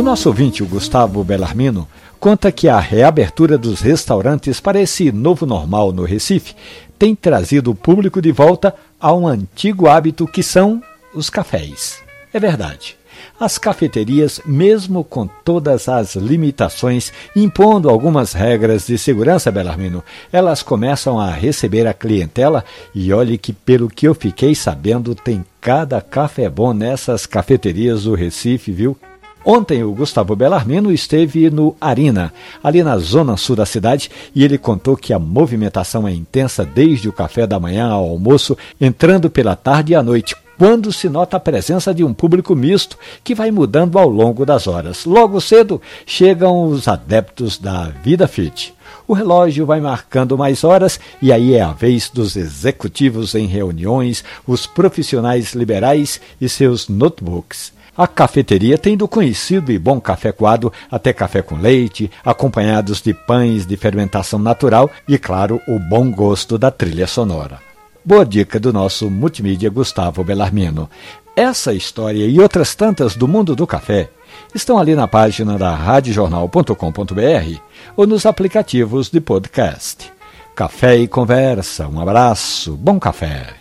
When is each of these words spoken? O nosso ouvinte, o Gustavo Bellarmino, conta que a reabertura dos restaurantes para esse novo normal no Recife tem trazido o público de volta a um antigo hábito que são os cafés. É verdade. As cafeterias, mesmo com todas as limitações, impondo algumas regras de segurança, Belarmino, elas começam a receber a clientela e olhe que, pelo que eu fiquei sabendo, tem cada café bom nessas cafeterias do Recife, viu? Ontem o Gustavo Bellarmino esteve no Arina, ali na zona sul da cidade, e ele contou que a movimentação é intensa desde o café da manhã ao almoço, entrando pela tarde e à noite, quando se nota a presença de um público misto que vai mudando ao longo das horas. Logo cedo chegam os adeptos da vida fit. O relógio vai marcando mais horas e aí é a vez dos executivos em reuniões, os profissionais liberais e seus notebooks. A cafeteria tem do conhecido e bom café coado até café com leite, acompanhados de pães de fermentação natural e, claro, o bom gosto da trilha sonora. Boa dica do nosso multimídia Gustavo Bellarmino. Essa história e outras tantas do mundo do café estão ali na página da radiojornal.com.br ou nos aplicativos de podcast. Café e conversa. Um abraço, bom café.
O 0.00 0.02
nosso 0.02 0.30
ouvinte, 0.30 0.62
o 0.62 0.66
Gustavo 0.66 1.22
Bellarmino, 1.22 1.86
conta 2.18 2.50
que 2.50 2.70
a 2.70 2.80
reabertura 2.80 3.58
dos 3.58 3.82
restaurantes 3.82 4.58
para 4.58 4.80
esse 4.80 5.12
novo 5.12 5.44
normal 5.44 5.92
no 5.92 6.04
Recife 6.04 6.54
tem 6.98 7.14
trazido 7.14 7.70
o 7.70 7.74
público 7.74 8.22
de 8.22 8.32
volta 8.32 8.74
a 8.98 9.12
um 9.12 9.28
antigo 9.28 9.88
hábito 9.88 10.26
que 10.26 10.42
são 10.42 10.82
os 11.14 11.28
cafés. 11.28 11.98
É 12.32 12.40
verdade. 12.40 12.96
As 13.38 13.58
cafeterias, 13.58 14.40
mesmo 14.46 15.04
com 15.04 15.26
todas 15.44 15.86
as 15.86 16.16
limitações, 16.16 17.12
impondo 17.36 17.90
algumas 17.90 18.32
regras 18.32 18.86
de 18.86 18.96
segurança, 18.96 19.52
Belarmino, 19.52 20.02
elas 20.32 20.62
começam 20.62 21.20
a 21.20 21.30
receber 21.30 21.86
a 21.86 21.92
clientela 21.92 22.64
e 22.94 23.12
olhe 23.12 23.36
que, 23.36 23.52
pelo 23.52 23.90
que 23.90 24.08
eu 24.08 24.14
fiquei 24.14 24.54
sabendo, 24.54 25.14
tem 25.14 25.44
cada 25.60 26.00
café 26.00 26.48
bom 26.48 26.72
nessas 26.72 27.26
cafeterias 27.26 28.04
do 28.04 28.14
Recife, 28.14 28.72
viu? 28.72 28.96
Ontem 29.44 29.82
o 29.82 29.92
Gustavo 29.92 30.36
Bellarmino 30.36 30.92
esteve 30.92 31.48
no 31.48 31.74
Arina, 31.80 32.32
ali 32.62 32.82
na 32.82 32.98
zona 32.98 33.38
sul 33.38 33.56
da 33.56 33.64
cidade, 33.64 34.10
e 34.34 34.44
ele 34.44 34.58
contou 34.58 34.96
que 34.96 35.14
a 35.14 35.18
movimentação 35.18 36.06
é 36.06 36.12
intensa 36.12 36.64
desde 36.64 37.08
o 37.08 37.12
café 37.12 37.46
da 37.46 37.58
manhã 37.58 37.88
ao 37.88 38.04
almoço, 38.04 38.56
entrando 38.78 39.30
pela 39.30 39.56
tarde 39.56 39.92
e 39.92 39.96
à 39.96 40.02
noite, 40.02 40.36
quando 40.58 40.92
se 40.92 41.08
nota 41.08 41.38
a 41.38 41.40
presença 41.40 41.94
de 41.94 42.04
um 42.04 42.12
público 42.12 42.54
misto 42.54 42.98
que 43.24 43.34
vai 43.34 43.50
mudando 43.50 43.98
ao 43.98 44.10
longo 44.10 44.44
das 44.44 44.66
horas. 44.66 45.06
Logo 45.06 45.40
cedo 45.40 45.80
chegam 46.04 46.64
os 46.64 46.86
adeptos 46.86 47.56
da 47.56 47.84
vida 47.84 48.28
fit. 48.28 48.74
O 49.08 49.14
relógio 49.14 49.64
vai 49.64 49.80
marcando 49.80 50.36
mais 50.36 50.62
horas 50.62 51.00
e 51.22 51.32
aí 51.32 51.54
é 51.54 51.62
a 51.62 51.72
vez 51.72 52.10
dos 52.10 52.36
executivos 52.36 53.34
em 53.34 53.46
reuniões, 53.46 54.22
os 54.46 54.66
profissionais 54.66 55.54
liberais 55.54 56.20
e 56.38 56.46
seus 56.46 56.90
notebooks. 56.90 57.72
A 58.00 58.06
cafeteria 58.06 58.78
tem 58.78 58.96
do 58.96 59.06
conhecido 59.06 59.70
e 59.70 59.78
bom 59.78 60.00
café 60.00 60.32
coado 60.32 60.72
até 60.90 61.12
café 61.12 61.42
com 61.42 61.56
leite, 61.56 62.10
acompanhados 62.24 63.02
de 63.02 63.12
pães 63.12 63.66
de 63.66 63.76
fermentação 63.76 64.38
natural 64.38 64.90
e, 65.06 65.18
claro, 65.18 65.60
o 65.68 65.78
bom 65.78 66.10
gosto 66.10 66.56
da 66.56 66.70
trilha 66.70 67.06
sonora. 67.06 67.58
Boa 68.02 68.24
dica 68.24 68.58
do 68.58 68.72
nosso 68.72 69.10
multimídia 69.10 69.68
Gustavo 69.68 70.24
Bellarmino. 70.24 70.88
Essa 71.36 71.74
história 71.74 72.24
e 72.24 72.40
outras 72.40 72.74
tantas 72.74 73.14
do 73.14 73.28
mundo 73.28 73.54
do 73.54 73.66
café 73.66 74.08
estão 74.54 74.78
ali 74.78 74.94
na 74.94 75.06
página 75.06 75.58
da 75.58 75.74
radiojornal.com.br 75.74 77.60
ou 77.98 78.06
nos 78.06 78.24
aplicativos 78.24 79.10
de 79.10 79.20
podcast. 79.20 80.10
Café 80.54 80.96
e 80.96 81.06
conversa. 81.06 81.86
Um 81.86 82.00
abraço, 82.00 82.78
bom 82.78 82.98
café. 82.98 83.59